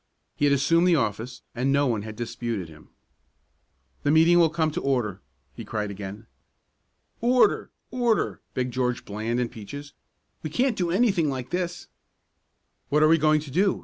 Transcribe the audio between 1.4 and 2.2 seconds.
and no one had